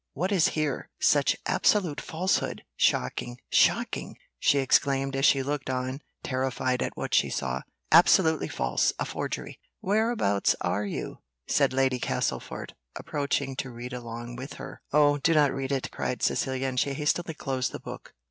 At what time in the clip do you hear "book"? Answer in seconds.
17.79-18.15